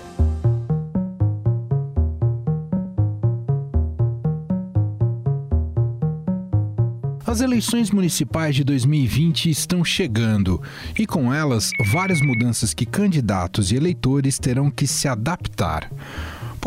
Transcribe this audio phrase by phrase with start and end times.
[7.25, 10.61] As eleições municipais de 2020 estão chegando
[10.99, 15.89] e, com elas, várias mudanças que candidatos e eleitores terão que se adaptar.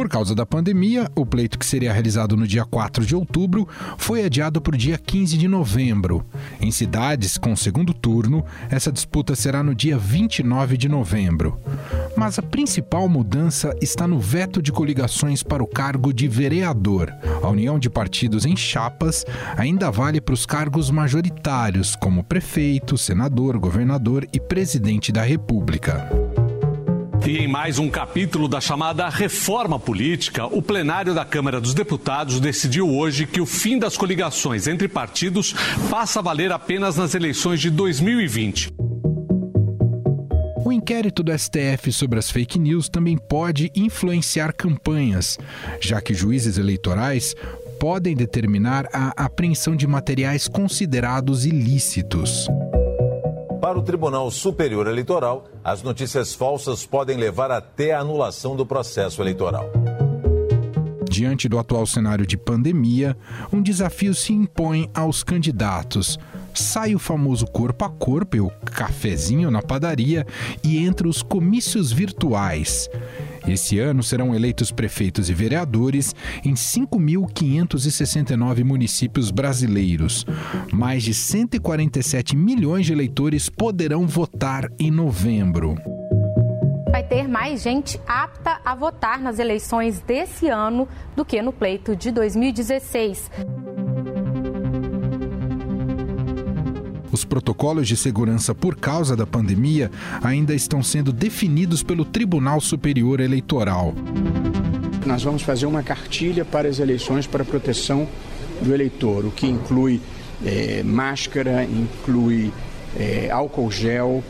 [0.02, 3.68] Por causa da pandemia, o pleito que seria realizado no dia 4 de outubro
[4.00, 6.26] foi adiado para o dia 15 de novembro.
[6.60, 11.60] Em cidades com segundo turno, essa disputa será no dia 29 de novembro.
[12.18, 17.14] Mas a principal mudança está no veto de coligações para o cargo de vereador.
[17.44, 19.24] A união de partidos em chapas
[19.56, 26.10] ainda vale para os cargos majoritários, como prefeito, senador, governador e presidente da República.
[27.26, 32.40] E em mais um capítulo da chamada reforma política, o plenário da Câmara dos Deputados
[32.40, 35.54] decidiu hoje que o fim das coligações entre partidos
[35.90, 38.74] passa a valer apenas nas eleições de 2020.
[40.66, 45.38] O inquérito do STF sobre as fake news também pode influenciar campanhas,
[45.80, 47.36] já que juízes eleitorais
[47.80, 52.48] podem determinar a apreensão de materiais considerados ilícitos.
[53.62, 59.22] Para o Tribunal Superior Eleitoral, as notícias falsas podem levar até a anulação do processo
[59.22, 59.70] eleitoral.
[61.08, 63.16] Diante do atual cenário de pandemia,
[63.54, 66.18] um desafio se impõe aos candidatos.
[66.56, 70.26] Sai o famoso corpo a corpo, o cafezinho na padaria,
[70.64, 72.90] e entra os comícios virtuais.
[73.48, 80.26] Esse ano serão eleitos prefeitos e vereadores em 5.569 municípios brasileiros.
[80.72, 85.76] Mais de 147 milhões de eleitores poderão votar em novembro
[86.92, 91.96] vai ter mais gente apta a votar nas eleições desse ano do que no pleito
[91.96, 93.32] de 2016.
[97.32, 99.90] Protocolos de segurança por causa da pandemia
[100.22, 103.94] ainda estão sendo definidos pelo Tribunal Superior Eleitoral.
[105.06, 108.06] Nós vamos fazer uma cartilha para as eleições para proteção
[108.62, 110.02] do eleitor, o que inclui
[110.46, 112.52] é, máscara, inclui
[113.00, 114.22] é, álcool gel,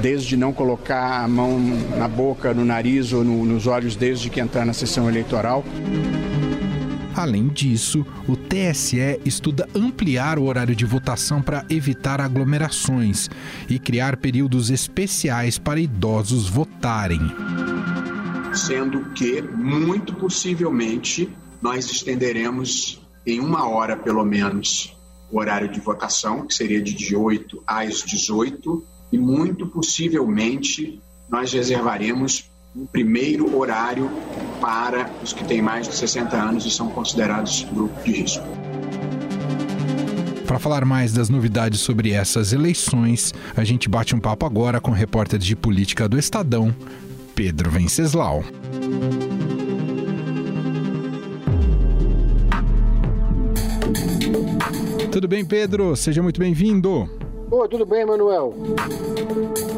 [0.00, 1.58] desde não colocar a mão
[1.98, 5.64] na boca, no nariz ou no, nos olhos desde que entrar na sessão eleitoral.
[7.16, 13.30] Além disso, o TSE estuda ampliar o horário de votação para evitar aglomerações
[13.70, 17.20] e criar períodos especiais para idosos votarem.
[18.52, 24.94] Sendo que, muito possivelmente, nós estenderemos em uma hora pelo menos
[25.32, 31.00] o horário de votação, que seria de 18 às 18, e muito possivelmente
[31.30, 34.10] nós reservaremos um primeiro horário
[34.60, 38.46] para os que têm mais de 60 anos e são considerados grupo de risco.
[40.46, 44.92] Para falar mais das novidades sobre essas eleições, a gente bate um papo agora com
[44.92, 46.74] o repórter de política do Estadão,
[47.34, 48.44] Pedro Venceslau.
[55.10, 55.96] Tudo bem, Pedro?
[55.96, 57.08] Seja muito bem-vindo.
[57.48, 58.54] Oi, tudo bem, Manuel?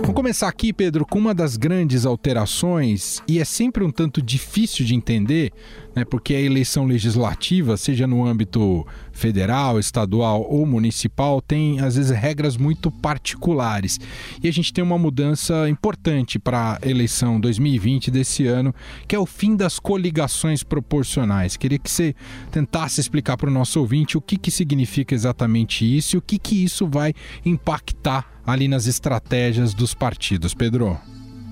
[0.01, 4.87] Vamos começar aqui, Pedro, com uma das grandes alterações, e é sempre um tanto difícil
[4.87, 5.53] de entender,
[5.95, 12.17] né, porque a eleição legislativa, seja no âmbito federal, estadual ou municipal, tem às vezes
[12.17, 14.01] regras muito particulares.
[14.43, 18.75] E a gente tem uma mudança importante para a eleição 2020 desse ano,
[19.07, 21.57] que é o fim das coligações proporcionais.
[21.57, 22.15] Queria que você
[22.51, 26.39] tentasse explicar para o nosso ouvinte o que, que significa exatamente isso e o que,
[26.39, 27.13] que isso vai
[27.45, 27.58] impactar
[28.47, 30.55] ali nas estratégias dos partidos.
[30.55, 30.99] Pedro.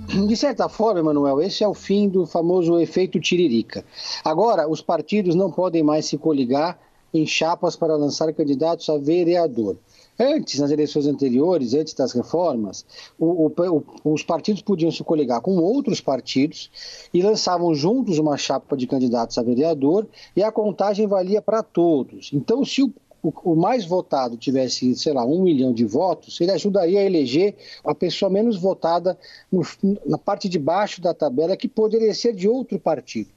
[0.07, 3.85] De certa forma, Emanuel, esse é o fim do famoso efeito tiririca.
[4.25, 6.79] Agora, os partidos não podem mais se coligar
[7.13, 9.77] em chapas para lançar candidatos a vereador.
[10.19, 12.87] Antes, nas eleições anteriores, antes das reformas,
[13.19, 16.71] o, o, os partidos podiam se coligar com outros partidos
[17.13, 22.31] e lançavam juntos uma chapa de candidatos a vereador e a contagem valia para todos.
[22.33, 22.93] Então, se o
[23.29, 27.55] o, o, mais votado tivesse, sei lá, um milhão de votos, ele ajudaria a eleger
[27.85, 29.19] a pessoa menos votada
[29.51, 29.63] no,
[30.05, 33.31] na parte de baixo da tabela, que poderia ser de outro partido.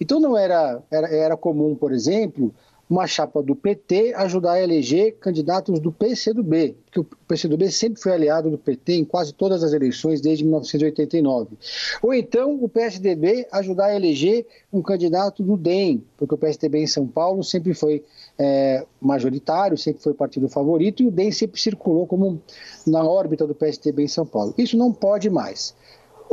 [0.00, 2.54] Então não era, era, era comum, por exemplo,
[2.88, 8.12] uma chapa do PT ajudar a eleger candidatos do PCdoB, porque o PCdoB sempre foi
[8.12, 11.56] aliado do PT em quase todas as eleições desde 1989.
[12.02, 16.86] Ou então o PSDB ajudar a eleger um candidato do DEM, porque o PSDB em
[16.86, 18.04] São Paulo sempre foi
[18.38, 22.40] é, majoritário, sempre foi partido favorito, e o DEM sempre circulou como
[22.86, 24.54] na órbita do PSDB em São Paulo.
[24.58, 25.74] Isso não pode mais.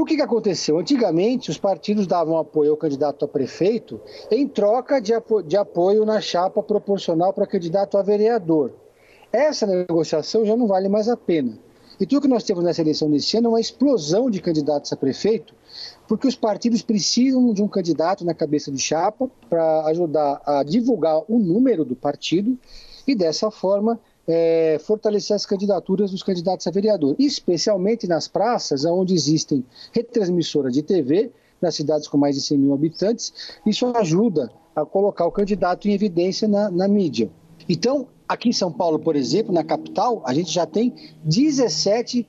[0.01, 0.79] O que, que aconteceu?
[0.79, 4.01] Antigamente, os partidos davam apoio ao candidato a prefeito
[4.31, 8.73] em troca de, apo de apoio na chapa proporcional para candidato a vereador.
[9.31, 11.55] Essa negociação já não vale mais a pena.
[11.99, 14.97] E tudo que nós temos nessa eleição desse ano é uma explosão de candidatos a
[14.97, 15.53] prefeito,
[16.07, 21.21] porque os partidos precisam de um candidato na cabeça de chapa para ajudar a divulgar
[21.27, 22.57] o número do partido
[23.05, 29.13] e, dessa forma, é, fortalecer as candidaturas dos candidatos a vereador, especialmente nas praças onde
[29.13, 31.31] existem retransmissoras de TV,
[31.61, 33.33] nas cidades com mais de 100 mil habitantes.
[33.65, 37.29] Isso ajuda a colocar o candidato em evidência na, na mídia.
[37.67, 42.27] Então, aqui em São Paulo, por exemplo, na capital, a gente já tem 17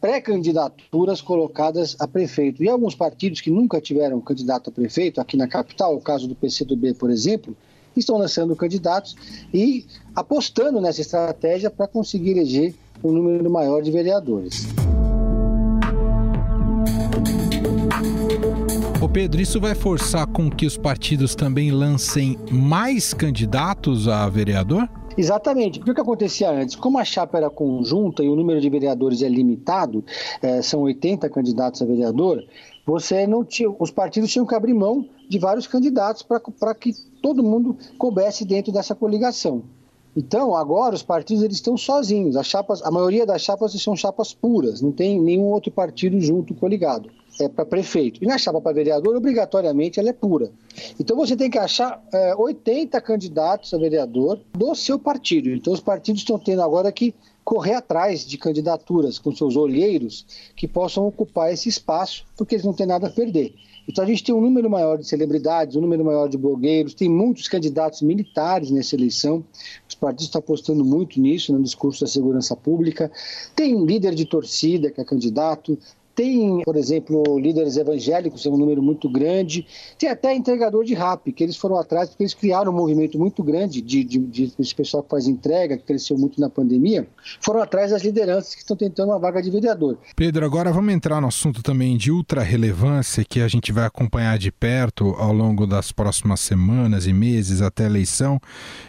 [0.00, 2.62] pré-candidaturas colocadas a prefeito.
[2.62, 6.36] E alguns partidos que nunca tiveram candidato a prefeito, aqui na capital, o caso do
[6.36, 7.56] PCdoB, por exemplo,
[8.00, 9.16] estão lançando candidatos
[9.52, 14.66] e apostando nessa estratégia para conseguir eleger um número maior de vereadores.
[19.00, 24.88] Ô Pedro, isso vai forçar com que os partidos também lancem mais candidatos a vereador?
[25.16, 28.70] Exatamente, porque o que acontecia antes, como a chapa era conjunta e o número de
[28.70, 30.04] vereadores é limitado,
[30.40, 32.44] é, são 80 candidatos a vereador,
[32.86, 36.92] você não tinha, os partidos tinham que abrir mão de vários candidatos para que
[37.22, 39.62] todo mundo coubesse dentro dessa coligação.
[40.16, 42.36] Então, agora os partidos eles estão sozinhos.
[42.36, 46.54] As chapas, a maioria das chapas são chapas puras, não tem nenhum outro partido junto
[46.54, 47.08] coligado.
[47.40, 48.24] É para prefeito.
[48.24, 50.50] E na chapa para vereador, obrigatoriamente, ela é pura.
[50.98, 55.50] Então você tem que achar é, 80 candidatos a vereador do seu partido.
[55.50, 57.14] Então os partidos estão tendo agora que
[57.44, 60.26] correr atrás de candidaturas com seus olheiros
[60.56, 63.54] que possam ocupar esse espaço, porque eles não têm nada a perder.
[63.88, 67.08] Então a gente tem um número maior de celebridades, um número maior de blogueiros, tem
[67.08, 69.42] muitos candidatos militares nessa eleição.
[69.88, 73.10] Os partidos estão apostando muito nisso no discurso da segurança pública.
[73.56, 75.78] Tem líder de torcida que é candidato,
[76.18, 79.64] tem, por exemplo, líderes evangélicos, é um número muito grande.
[79.96, 83.40] Tem até entregador de rap, que eles foram atrás, porque eles criaram um movimento muito
[83.40, 87.06] grande de, de, de, pessoal que faz entrega, que cresceu muito na pandemia.
[87.40, 89.96] Foram atrás das lideranças que estão tentando uma vaga de vereador.
[90.16, 94.38] Pedro, agora vamos entrar no assunto também de ultra relevância que a gente vai acompanhar
[94.38, 98.40] de perto ao longo das próximas semanas e meses até a eleição,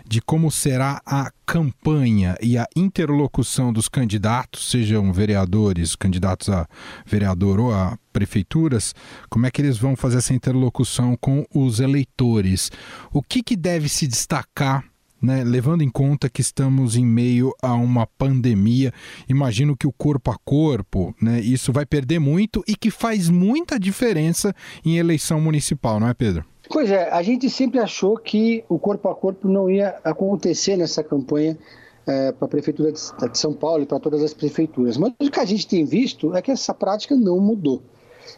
[0.04, 6.68] de como será a campanha e a interlocução dos candidatos, sejam vereadores, candidatos a
[7.04, 8.94] vereador ou a prefeituras,
[9.32, 12.72] como é que eles vão fazer essa interlocução com os eleitores?
[13.12, 14.86] O que, que deve se destacar
[15.20, 18.94] né, levando em conta que estamos em meio a uma pandemia,
[19.28, 23.80] imagino que o corpo a corpo, né, isso vai perder muito e que faz muita
[23.80, 24.56] diferença
[24.86, 26.46] em eleição municipal, não é, Pedro?
[26.72, 31.04] Pois é, a gente sempre achou que o corpo a corpo não ia acontecer nessa
[31.04, 31.58] campanha
[32.06, 33.00] é, para a Prefeitura de,
[33.34, 34.96] São Paulo e para todas as prefeituras.
[34.96, 37.82] Mas o que a gente tem visto é que essa prática não mudou.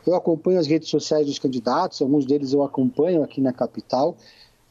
[0.08, 4.16] Eu acompanho as redes sociais dos candidatos, alguns deles eu acompanho aqui na capital,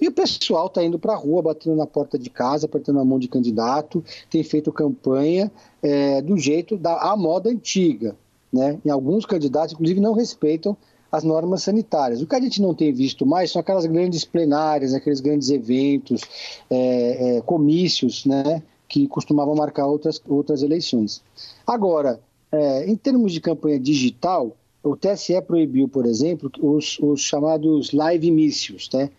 [0.01, 3.05] e o pessoal está indo para a rua, batendo na porta de casa, apertando a
[3.05, 5.53] mão de candidato, tem feito campanha
[5.83, 8.17] é, do jeito da moda antiga.
[8.51, 8.81] Né?
[8.83, 10.75] E alguns candidatos, inclusive, não respeitam
[11.11, 12.23] as normas sanitárias.
[12.23, 16.23] O que a gente não tem visto mais são aquelas grandes plenárias, aqueles grandes eventos,
[16.71, 21.23] é, é, comícios, né, que costumavam marcar outras, outras eleições.
[21.67, 22.21] Agora,
[22.53, 28.31] é, em termos de campanha digital, o TSE proibiu, por exemplo, os, os chamados live
[28.31, 29.11] mícios, né?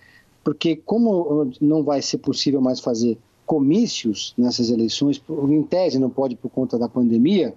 [0.44, 6.36] porque como não vai ser possível mais fazer comícios nessas eleições, em tese não pode
[6.36, 7.54] por conta da pandemia,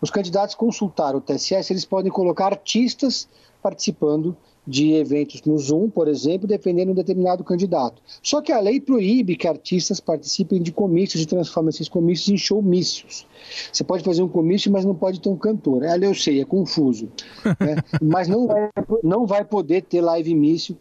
[0.00, 3.28] os candidatos consultaram o TSE se eles podem colocar artistas
[3.62, 4.36] participando
[4.68, 8.02] de eventos no Zoom, por exemplo, defendendo um determinado candidato.
[8.22, 12.36] Só que a lei proíbe que artistas participem de comícios e transformem esses comícios em
[12.36, 13.26] showmícios.
[13.72, 15.82] Você pode fazer um comício, mas não pode ter um cantor.
[15.82, 17.08] Ela eu sei, é confuso.
[17.58, 17.76] Né?
[18.02, 18.70] mas não vai,
[19.02, 20.76] não vai poder ter live mício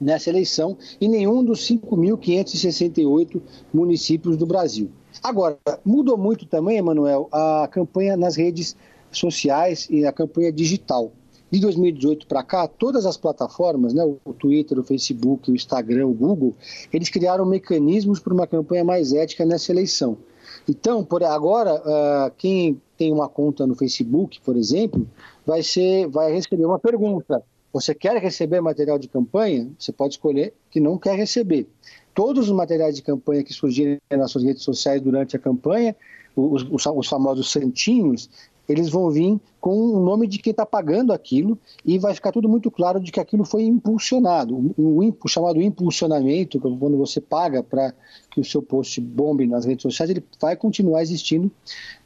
[0.00, 3.40] nessa eleição em nenhum dos 5.568
[3.74, 4.90] municípios do Brasil.
[5.22, 8.76] Agora, mudou muito também, Emanuel, a campanha nas redes
[9.10, 11.12] sociais e a campanha digital
[11.56, 16.12] de 2018 para cá, todas as plataformas, né, o Twitter, o Facebook, o Instagram, o
[16.12, 16.54] Google,
[16.92, 20.16] eles criaram mecanismos para uma campanha mais ética nessa eleição.
[20.68, 25.06] Então, por agora, uh, quem tem uma conta no Facebook, por exemplo,
[25.44, 27.42] vai ser, vai receber uma pergunta.
[27.72, 29.68] Você quer receber material de campanha?
[29.78, 31.68] Você pode escolher que não quer receber.
[32.14, 35.94] Todos os materiais de campanha que surgirem nas suas redes sociais durante a campanha,
[36.34, 38.30] os, os famosos santinhos,
[38.68, 42.48] eles vão vir com o nome de quem está pagando aquilo e vai ficar tudo
[42.48, 44.54] muito claro de que aquilo foi impulsionado.
[44.76, 47.92] O, o chamado impulsionamento, quando você paga para
[48.30, 51.50] que o seu post bombe nas redes sociais, ele vai continuar existindo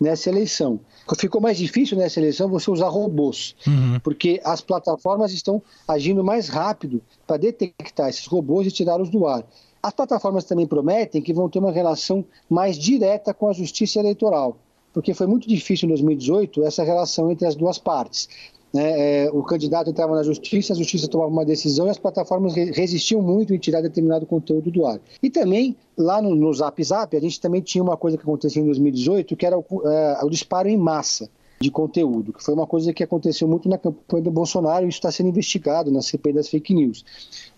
[0.01, 0.81] nessa eleição.
[1.19, 4.01] Ficou mais difícil nessa eleição você usar robôs, uhum.
[4.03, 9.45] porque as plataformas estão agindo mais rápido para detectar esses robôs e tirá-los do ar.
[9.83, 14.57] As plataformas também prometem que vão ter uma relação mais direta com a justiça eleitoral
[14.93, 18.29] porque foi muito difícil em 2018 essa relação entre as duas partes.
[18.73, 19.25] Né?
[19.25, 23.21] É, o candidato entrava na justiça, a justiça tomava uma decisão e as plataformas resistiam
[23.21, 25.01] muito em tirar determinado conteúdo do ar.
[25.23, 28.63] E também, lá no, no Zap Zap, a gente também tinha uma coisa que acontecia
[28.63, 31.29] em 2018, que era o, é, o disparo em massa
[31.61, 34.97] de conteúdo, que foi uma coisa que aconteceu muito na campanha do Bolsonaro e isso
[34.97, 37.05] está sendo investigado na CPI das fake news.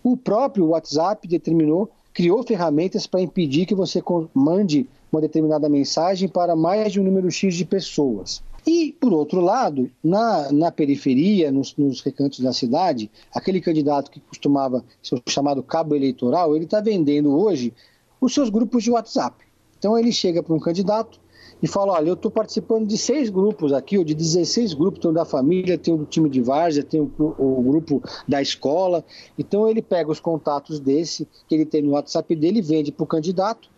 [0.03, 6.55] O próprio WhatsApp determinou, criou ferramentas para impedir que você mande uma determinada mensagem para
[6.55, 8.43] mais de um número X de pessoas.
[8.65, 14.21] E, por outro lado, na, na periferia, nos, nos, recantos da cidade, aquele candidato que
[14.21, 17.73] costumava ser chamado cabo eleitoral, ele está vendendo hoje
[18.19, 19.45] os seus grupos de WhatsApp.
[19.77, 21.19] Então ele chega para um candidato
[21.61, 25.11] e fala, olha, eu estou participando de seis grupos aqui, ou de 16 grupos, tem
[25.11, 29.03] o da família, tem o do time de várzea, tem o, o, grupo da escola.
[29.37, 33.07] Então ele pega os contatos desse, que ele tem no WhatsApp dele, vende para o
[33.07, 33.69] candidato,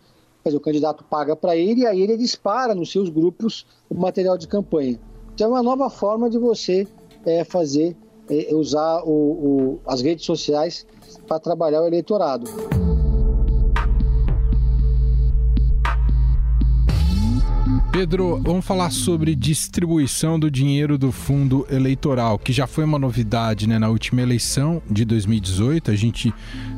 [0.45, 3.95] Quer dizer, o candidato paga para ele e aí ele dispara nos seus grupos o
[3.95, 4.99] material de campanha.
[5.33, 6.87] Então é uma nova forma de você
[7.25, 7.97] é, fazer,
[8.29, 10.85] é, usar o, o, as redes sociais
[11.27, 12.45] para trabalhar o eleitorado.
[17.97, 23.69] Pedro, vamos falar sobre distribuição do dinheiro do fundo eleitoral, que já foi uma novidade
[23.69, 25.91] né, na última eleição de 2018.
[25.91, 26.33] A gente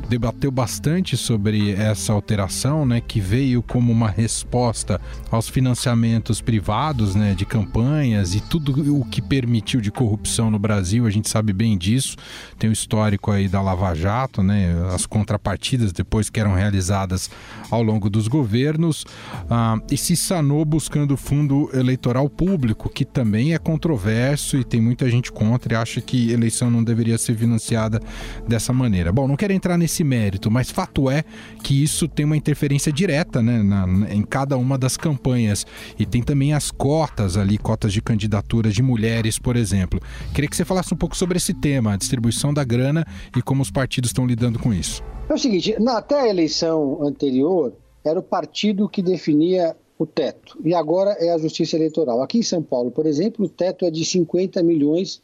[0.08, 7.34] debateu bastante sobre essa alteração, né, que veio como uma resposta aos financiamentos privados, né,
[7.34, 11.04] de campanhas e tudo o que permitiu de corrupção no Brasil.
[11.04, 12.16] A gente sabe bem disso.
[12.60, 17.28] Tem o histórico aí da Lava Jato, né, as contrapartidas depois que eram realizadas
[17.72, 19.04] ao longo dos governos,
[19.50, 25.10] ah, e se sanou buscando fundo eleitoral público, que também é controverso e tem muita
[25.10, 28.00] gente contra e acha que eleição não deveria ser financiada
[28.46, 29.12] dessa maneira.
[29.12, 31.24] Bom, não quero entrar nesse esse mérito, mas fato é
[31.62, 35.66] que isso tem uma interferência direta né, na, em cada uma das campanhas.
[35.98, 40.00] E tem também as cotas ali, cotas de candidaturas de mulheres, por exemplo.
[40.32, 43.04] Queria que você falasse um pouco sobre esse tema, a distribuição da grana
[43.36, 45.02] e como os partidos estão lidando com isso.
[45.28, 47.72] É o seguinte, na, até a eleição anterior,
[48.04, 50.58] era o partido que definia o teto.
[50.64, 52.22] E agora é a Justiça Eleitoral.
[52.22, 55.20] Aqui em São Paulo, por exemplo, o teto é de 50 milhões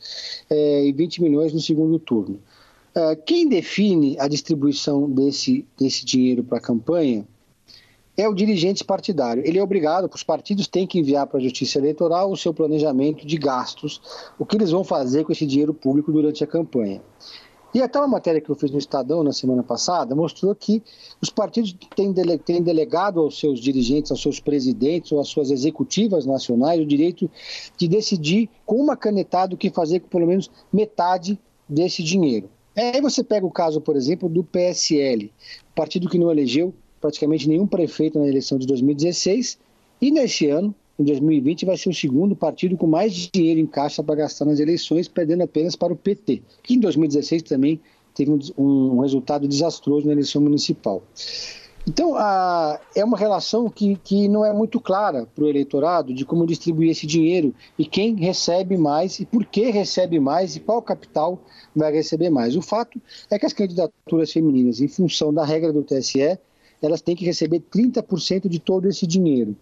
[0.51, 2.41] é, e 20 milhões no segundo turno.
[2.97, 7.27] Uh, quem define a distribuição desse, desse dinheiro para a campanha
[8.17, 9.43] é o dirigente partidário.
[9.45, 13.27] Ele é obrigado, os partidos têm que enviar para a Justiça Eleitoral o seu planejamento
[13.27, 14.01] de gastos,
[14.39, 17.03] o que eles vão fazer com esse dinheiro público durante a campanha.
[17.75, 20.81] E até uma matéria que eu fiz no Estadão na semana passada mostrou que
[21.21, 25.51] os partidos têm, dele, têm delegado aos seus dirigentes, aos seus presidentes ou às suas
[25.51, 27.29] executivas nacionais o direito
[27.77, 31.37] de decidir com uma canetada o que fazer com pelo menos metade
[31.69, 32.49] desse dinheiro.
[32.77, 35.33] Aí você pega o caso, por exemplo, do PSL,
[35.75, 39.59] partido que não elegeu praticamente nenhum prefeito na eleição de 2016,
[40.01, 44.03] e nesse ano, em 2020, vai ser o segundo partido com mais dinheiro em caixa
[44.03, 47.81] para gastar nas eleições, perdendo apenas para o PT, que em 2016 também
[48.15, 51.03] teve um, um resultado desastroso na eleição municipal.
[51.87, 56.25] Então, a, é uma relação que, que não é muito clara para o eleitorado de
[56.25, 60.81] como distribuir esse dinheiro e quem recebe mais e por que recebe mais e qual
[60.81, 61.39] capital
[61.77, 62.57] vai receber mais.
[62.57, 62.99] O fato
[63.31, 66.39] é que as candidaturas femininas, em função da regra do TSE,
[66.81, 69.55] elas têm que receber 30% de todo esse dinheiro.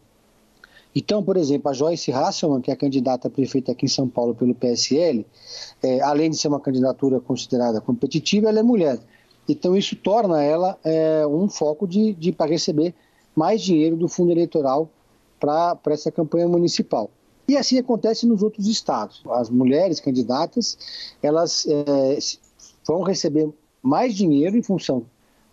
[0.95, 4.09] Então, por exemplo, a Joyce Hasselman, que é a candidata a prefeita aqui em São
[4.09, 5.27] Paulo pelo PSL,
[5.83, 8.99] é, além de ser uma candidatura considerada competitiva, ela é mulher.
[9.49, 12.95] Então, isso torna ela é, um foco de, de para receber
[13.35, 14.89] mais dinheiro do fundo eleitoral
[15.41, 17.11] para essa campanha municipal.
[17.49, 19.23] E assim acontece nos outros estados.
[19.31, 20.79] As mulheres candidatas,
[21.23, 22.19] elas é,
[22.87, 23.51] vão receber
[23.83, 25.05] mais dinheiro em função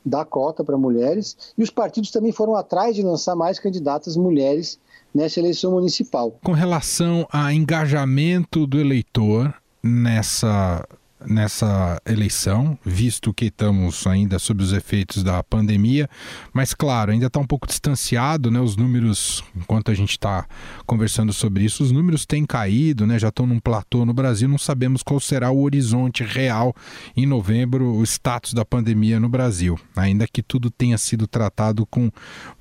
[0.05, 4.79] da cota para mulheres, e os partidos também foram atrás de lançar mais candidatas mulheres
[5.13, 6.37] nessa eleição municipal.
[6.43, 9.53] Com relação a engajamento do eleitor
[9.83, 10.85] nessa
[11.25, 16.09] nessa eleição, visto que estamos ainda sob os efeitos da pandemia,
[16.53, 18.59] mas claro, ainda está um pouco distanciado, né?
[18.59, 20.45] Os números, enquanto a gente está
[20.85, 23.19] conversando sobre isso, os números têm caído, né?
[23.19, 26.75] Já estão num platô no Brasil, não sabemos qual será o horizonte real
[27.15, 32.11] em novembro, o status da pandemia no Brasil, ainda que tudo tenha sido tratado com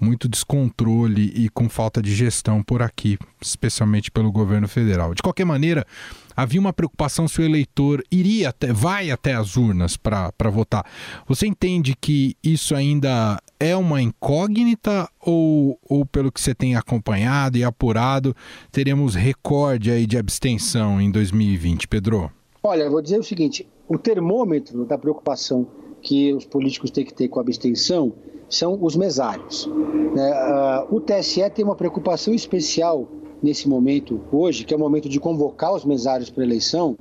[0.01, 5.15] muito descontrole e com falta de gestão por aqui, especialmente pelo governo federal.
[5.15, 5.87] De qualquer maneira,
[6.39, 10.87] havia uma preocupação se o eleitor iria até, vai até as urnas para votar.
[11.27, 17.59] Você entende que isso ainda é uma incógnita ou, ou pelo que você tem acompanhado
[17.59, 18.37] e apurado,
[18.71, 22.31] teremos recorde aí de abstenção em 2020, Pedro?
[22.63, 25.67] Olha, eu vou dizer o seguinte, o termômetro da preocupação
[26.01, 28.13] que os políticos têm que ter com a abstenção
[28.49, 29.67] são os mesários.
[30.15, 30.87] Né?
[30.89, 33.09] Uh, o TSE tem uma preocupação especial
[33.43, 36.97] nesse momento hoje, que é o momento de convocar os mesários para eleição,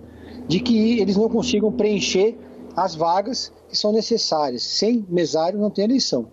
[0.47, 2.37] de que eles não consigam preencher
[2.75, 4.63] as vagas que são necessárias.
[4.63, 6.27] Sem mesário não tem eleição.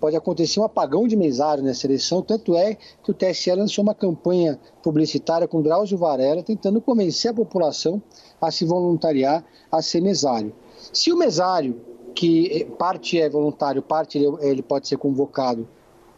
[0.00, 2.74] Pode acontecer um apagão de mesário nessa eleição, tanto é
[3.04, 8.02] que o TSE lançou uma campanha publicitária com Drauzio Varela, tentando convencer a população
[8.40, 10.54] a se voluntariar a ser mesário.
[10.90, 11.82] Se o mesário,
[12.14, 15.68] que parte é voluntário, parte ele pode ser convocado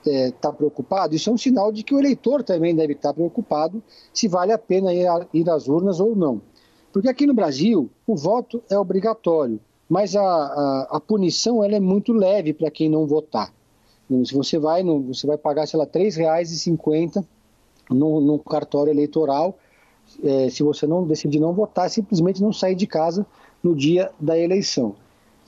[0.04, 3.10] está é, tá preocupado, isso é um sinal de que o eleitor também deve estar
[3.10, 3.82] tá preocupado
[4.12, 6.40] se vale a pena ir, a, ir às urnas ou não.
[6.92, 11.80] Porque aqui no Brasil, o voto é obrigatório, mas a, a, a punição ela é
[11.80, 13.52] muito leve para quem não votar.
[14.24, 17.24] Se você vai, no, você vai pagar, sei lá, R$ 3,50
[17.90, 19.56] no, no cartório eleitoral,
[20.22, 23.26] é, se você não decidir não votar, simplesmente não sair de casa
[23.62, 24.94] no dia da eleição.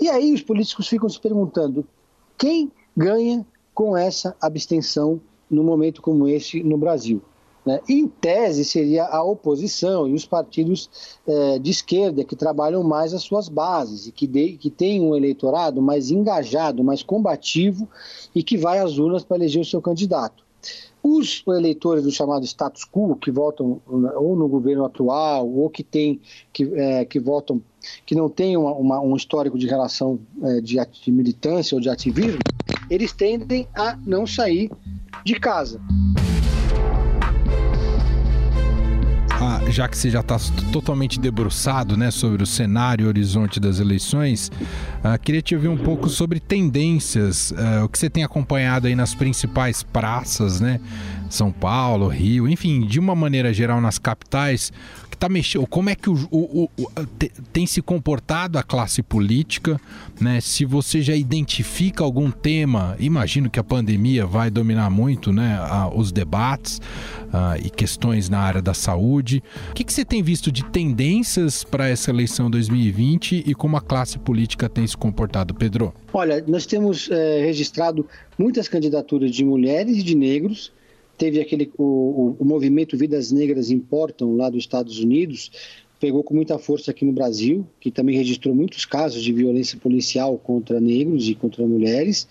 [0.00, 1.84] E aí os políticos ficam se perguntando
[2.38, 7.22] quem ganha com essa abstenção no momento como este no Brasil.
[7.64, 7.80] Né?
[7.88, 10.90] Em tese, seria a oposição e os partidos
[11.26, 15.16] eh, de esquerda que trabalham mais as suas bases e que, de, que têm um
[15.16, 17.88] eleitorado mais engajado, mais combativo
[18.34, 20.44] e que vai às urnas para eleger o seu candidato.
[21.02, 26.18] Os eleitores do chamado status quo, que votam ou no governo atual, ou que, tem,
[26.50, 27.60] que, é, que votam,
[28.06, 30.18] que não têm um histórico de relação
[30.62, 32.38] de, de militância ou de ativismo,
[32.94, 34.70] eles tendem a não sair
[35.24, 35.80] de casa.
[39.30, 40.38] Ah, já que você já está
[40.72, 44.50] totalmente debruçado né, sobre o cenário e horizonte das eleições,
[45.02, 48.94] ah, queria te ouvir um pouco sobre tendências, ah, o que você tem acompanhado aí
[48.94, 50.80] nas principais praças, né?
[51.34, 54.72] São Paulo, Rio, enfim, de uma maneira geral nas capitais,
[55.14, 56.90] que tá mexendo, como é que o, o, o,
[57.52, 59.80] tem se comportado a classe política,
[60.20, 60.40] né?
[60.40, 65.58] Se você já identifica algum tema, imagino que a pandemia vai dominar muito, né?
[65.94, 69.42] os debates uh, e questões na área da saúde.
[69.70, 73.80] O que, que você tem visto de tendências para essa eleição 2020 e como a
[73.80, 75.94] classe política tem se comportado, Pedro?
[76.12, 78.06] Olha, nós temos é, registrado
[78.38, 80.72] muitas candidaturas de mulheres e de negros
[81.16, 85.50] teve aquele o, o, movimento Vidas Negras Importam lá dos Estados Unidos
[86.04, 90.36] pegou com muita força aqui no Brasil, que também registrou muitos casos de violência policial
[90.36, 92.28] contra negros e contra mulheres.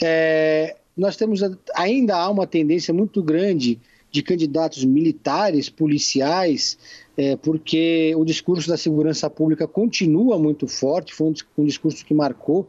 [0.00, 1.40] É, nós temos
[1.74, 3.80] ainda há uma tendência muito grande
[4.12, 6.78] de candidatos militares, policiais,
[7.16, 12.14] é, porque o discurso da segurança pública continua muito forte, foi um, um discurso que
[12.14, 12.68] marcou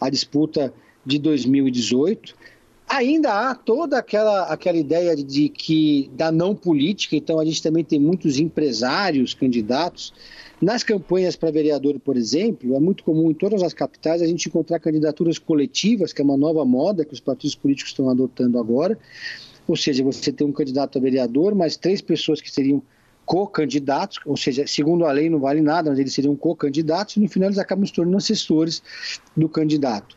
[0.00, 0.72] a disputa
[1.04, 2.36] de 2018
[2.92, 7.82] ainda há toda aquela, aquela ideia de, que da não política, então a gente também
[7.82, 10.12] tem muitos empresários candidatos.
[10.60, 14.48] Nas campanhas para vereador, por exemplo, é muito comum em todas as capitais a gente
[14.48, 18.98] encontrar candidaturas coletivas, que é uma nova moda que os partidos políticos estão adotando agora.
[19.66, 22.82] Ou seja, você tem um candidato a vereador, mais três pessoas que seriam
[23.24, 27.28] co-candidatos, ou seja, segundo a lei não vale nada, mas eles seriam co-candidatos, e no
[27.28, 28.82] final eles acabam se tornando assessores
[29.36, 30.16] do candidato.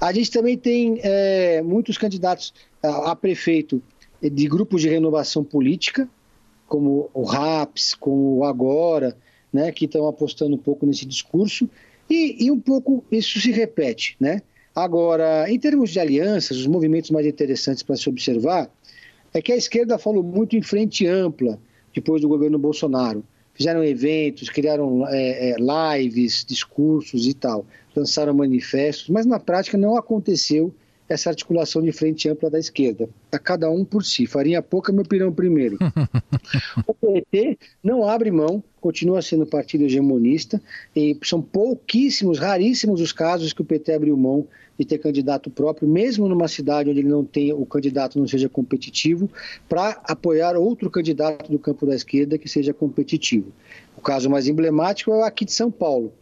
[0.00, 3.82] A gente também tem é, muitos candidatos a, a, prefeito
[4.20, 6.08] de grupos de renovação política,
[6.66, 9.16] como o RAPS, como o Agora,
[9.52, 11.68] né, que estão apostando um pouco nesse discurso,
[12.08, 14.16] e, e um pouco isso se repete.
[14.18, 14.42] Né?
[14.74, 18.70] Agora, em termos de alianças, os movimentos mais interessantes para se observar
[19.34, 21.58] é que a esquerda falou muito em frente ampla
[21.94, 23.24] depois do governo Bolsonaro.
[23.54, 27.66] Fizeram eventos, criaram é, é, lives, discursos e tal.
[27.94, 30.74] Lançaram manifestos, mas na prática não aconteceu
[31.08, 33.08] essa articulação de frente ampla da esquerda.
[33.30, 34.26] A cada um por si.
[34.26, 35.76] Farinha pouca, meu pirão primeiro.
[36.86, 40.60] o PT não abre mão, continua sendo partido hegemonista,
[40.94, 44.46] e são pouquíssimos, raríssimos os casos que o PT abriu mão
[44.78, 48.48] de ter candidato próprio, mesmo numa cidade onde ele não tem, o candidato não seja
[48.48, 49.30] competitivo,
[49.68, 53.52] para apoiar outro candidato do campo da esquerda que seja competitivo.
[53.96, 56.12] O caso mais emblemático é o aqui de São Paulo.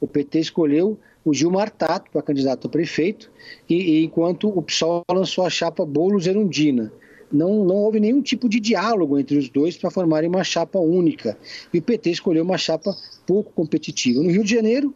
[0.00, 3.30] O PT escolheu o Gilmar Tato para candidato a prefeito,
[3.68, 6.92] e, e, enquanto o PSOL lançou a chapa Boulos Erundina.
[7.32, 11.38] Não, não houve nenhum tipo de diálogo entre os dois para formarem uma chapa única.
[11.72, 14.20] E o PT escolheu uma chapa pouco competitiva.
[14.20, 14.92] No Rio de Janeiro,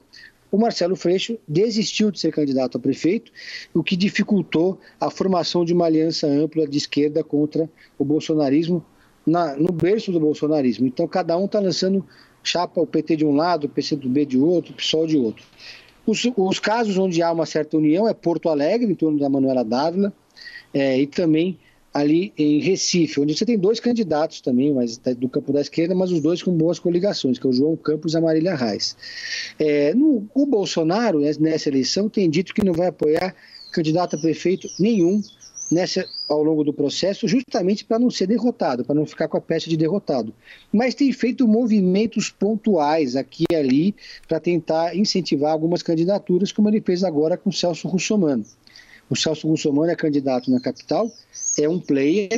[0.50, 3.30] o Marcelo Freixo desistiu de ser candidato a prefeito,
[3.72, 8.84] o que dificultou a formação de uma aliança ampla de esquerda contra o bolsonarismo
[9.26, 10.86] na, no berço do bolsonarismo.
[10.86, 12.04] Então, cada um está lançando
[12.42, 15.44] chapa, o PT de um lado, o PCdoB de outro, o PSOL de outro.
[16.06, 19.64] Os, os, casos onde há uma certa união é Porto Alegre, em torno da Manuela
[19.64, 20.12] Dávila,
[20.72, 21.58] é, e também
[21.94, 26.10] ali em Recife, onde você tem dois candidatos também, mas do campo da esquerda, mas
[26.10, 28.96] os dois com boas coligações, que é o João Campos e a Marília Reis.
[29.60, 33.32] É, no, o Bolsonaro, nessa eleição, tem dito que não vai apoiar
[33.72, 35.22] candidato a prefeito nenhum
[35.70, 39.40] nessa, ao longo do processo, justamente para não ser derrotado, para não ficar com a
[39.40, 40.34] peça de derrotado.
[40.72, 43.94] Mas tem feito movimentos pontuais aqui e ali
[44.28, 48.44] para tentar incentivar algumas candidaturas, como ele fez agora com o Celso Russomano.
[49.08, 51.10] O Celso Russomano é candidato na capital,
[51.58, 52.30] é um player,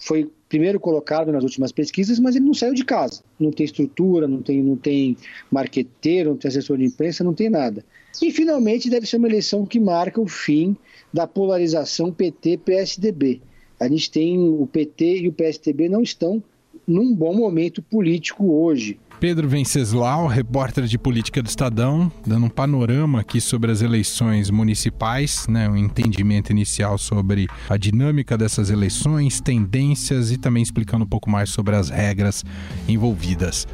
[0.00, 3.24] foi primeiro colocado nas últimas pesquisas, mas ele não saiu de casa.
[3.40, 5.16] Não tem estrutura, não tem, não tem
[5.50, 7.84] marqueteiro, não tem assessor de imprensa, não tem nada.
[8.22, 10.76] E finalmente deve ser uma eleição que marca o fim
[11.12, 13.40] da polarização PT-PSDB.
[13.80, 16.40] A gente tem o PT e o PSDB não estão
[16.86, 18.96] num bom momento político hoje.
[19.20, 25.46] Pedro Venceslau, repórter de política do Estadão, dando um panorama aqui sobre as eleições municipais,
[25.48, 31.30] né, um entendimento inicial sobre a dinâmica dessas eleições, tendências e também explicando um pouco
[31.30, 32.44] mais sobre as regras
[32.88, 33.66] envolvidas.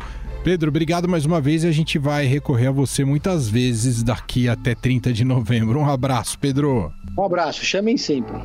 [0.42, 4.48] Pedro, obrigado mais uma vez e a gente vai recorrer a você muitas vezes daqui
[4.48, 5.79] até 30 de novembro.
[5.79, 6.90] Um abraço, Pedro.
[7.18, 8.37] Um abraço, chamem sempre.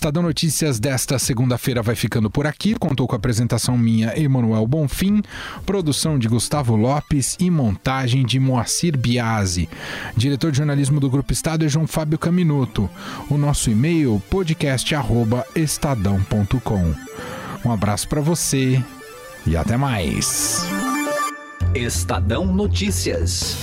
[0.00, 2.74] Estadão Notícias desta segunda-feira vai ficando por aqui.
[2.74, 5.20] Contou com a apresentação minha, Emanuel Bonfim,
[5.66, 9.68] produção de Gustavo Lopes e montagem de Moacir Biasi.
[10.16, 12.88] Diretor de jornalismo do Grupo Estado é João Fábio Caminuto.
[13.28, 16.94] O nosso e-mail podcast@estadão.com.
[17.62, 18.82] Um abraço para você
[19.46, 20.64] e até mais.
[21.74, 23.54] Estadão Notícias.